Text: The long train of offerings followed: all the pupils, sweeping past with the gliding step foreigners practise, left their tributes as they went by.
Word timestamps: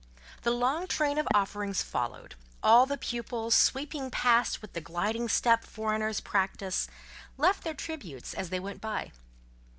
The 0.41 0.49
long 0.49 0.87
train 0.87 1.19
of 1.19 1.27
offerings 1.31 1.83
followed: 1.83 2.33
all 2.63 2.87
the 2.87 2.97
pupils, 2.97 3.53
sweeping 3.53 4.09
past 4.09 4.59
with 4.59 4.73
the 4.73 4.81
gliding 4.81 5.29
step 5.29 5.63
foreigners 5.63 6.19
practise, 6.21 6.87
left 7.37 7.63
their 7.63 7.75
tributes 7.75 8.33
as 8.33 8.49
they 8.49 8.59
went 8.59 8.81
by. 8.81 9.11